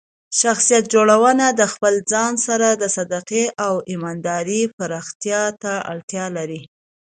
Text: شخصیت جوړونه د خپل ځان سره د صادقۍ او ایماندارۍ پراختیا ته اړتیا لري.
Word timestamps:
شخصیت 0.41 0.83
جوړونه 0.93 1.45
د 1.59 1.61
خپل 1.73 1.93
ځان 2.11 2.33
سره 2.47 2.67
د 2.81 2.83
صادقۍ 2.95 3.45
او 3.65 3.73
ایماندارۍ 3.91 4.61
پراختیا 4.77 5.43
ته 5.61 5.73
اړتیا 5.91 6.25
لري. 6.37 6.61